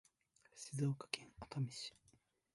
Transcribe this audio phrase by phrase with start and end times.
[0.55, 1.93] 静岡県熱海市